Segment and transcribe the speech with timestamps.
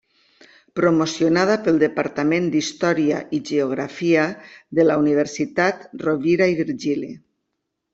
[0.77, 4.27] Promocionada pel departament d'Història i Geografia
[4.81, 7.17] de la Universitat Rovira i Virgili.